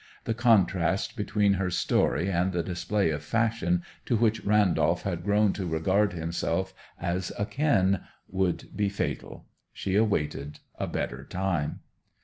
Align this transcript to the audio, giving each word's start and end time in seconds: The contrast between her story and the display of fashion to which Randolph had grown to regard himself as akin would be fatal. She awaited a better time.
The 0.23 0.33
contrast 0.33 1.15
between 1.15 1.53
her 1.53 1.69
story 1.69 2.27
and 2.31 2.53
the 2.53 2.63
display 2.63 3.11
of 3.11 3.21
fashion 3.21 3.83
to 4.07 4.17
which 4.17 4.43
Randolph 4.43 5.03
had 5.03 5.23
grown 5.23 5.53
to 5.53 5.67
regard 5.67 6.13
himself 6.13 6.73
as 6.99 7.31
akin 7.37 7.99
would 8.27 8.75
be 8.75 8.89
fatal. 8.89 9.45
She 9.71 9.95
awaited 9.95 10.59
a 10.79 10.87
better 10.87 11.23
time. 11.23 11.81